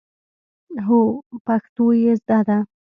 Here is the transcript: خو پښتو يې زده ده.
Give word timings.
خو 0.85 0.99
پښتو 1.45 1.85
يې 2.01 2.13
زده 2.19 2.39
ده. 2.47 2.57